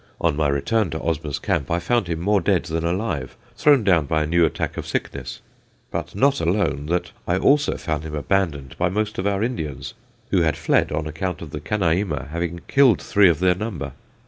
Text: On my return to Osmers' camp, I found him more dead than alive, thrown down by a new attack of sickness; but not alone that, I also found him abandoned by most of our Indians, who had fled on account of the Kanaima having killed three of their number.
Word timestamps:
On 0.19 0.35
my 0.35 0.47
return 0.47 0.89
to 0.89 0.99
Osmers' 0.99 1.37
camp, 1.39 1.69
I 1.69 1.77
found 1.77 2.07
him 2.07 2.19
more 2.21 2.41
dead 2.41 2.63
than 2.65 2.83
alive, 2.83 3.37
thrown 3.55 3.83
down 3.83 4.07
by 4.07 4.23
a 4.23 4.25
new 4.25 4.45
attack 4.45 4.75
of 4.75 4.87
sickness; 4.87 5.41
but 5.91 6.15
not 6.15 6.41
alone 6.41 6.87
that, 6.87 7.11
I 7.27 7.37
also 7.37 7.77
found 7.77 8.01
him 8.03 8.15
abandoned 8.15 8.75
by 8.79 8.89
most 8.89 9.19
of 9.19 9.27
our 9.27 9.43
Indians, 9.43 9.93
who 10.31 10.41
had 10.41 10.57
fled 10.57 10.91
on 10.91 11.05
account 11.05 11.43
of 11.43 11.51
the 11.51 11.61
Kanaima 11.61 12.29
having 12.29 12.61
killed 12.67 12.99
three 12.99 13.29
of 13.29 13.37
their 13.39 13.53
number. 13.53 13.91